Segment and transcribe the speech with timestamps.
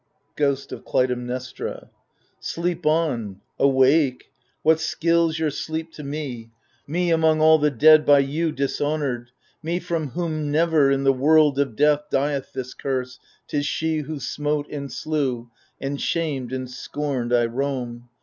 [0.35, 1.91] Ghost of Clytemnestra
[2.39, 3.39] Sleep on!
[3.59, 4.31] awake
[4.63, 6.49] 1 what skills your sleep to me—
[6.87, 9.29] Me, among all the dead by you dishonoured—
[9.61, 14.19] Me from whom never, in the world of death, Dieth this curse, ^Tis she who
[14.19, 18.09] smote and slew^ And shamed and scorned I roam